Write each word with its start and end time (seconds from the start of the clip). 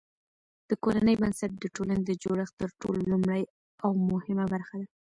د 0.69 0.71
کورنۍ 0.83 1.15
بنسټ 1.21 1.51
د 1.59 1.65
ټولني 1.75 2.01
د 2.07 2.11
جوړښت 2.23 2.55
تر 2.61 2.69
ټولو 2.81 3.01
لومړۍ 3.11 3.43
او 3.83 3.89
مهمه 4.11 4.45
برخه 4.53 4.75
ده. 4.81 4.87